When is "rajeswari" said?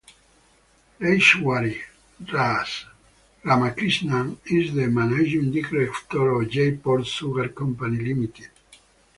0.99-1.75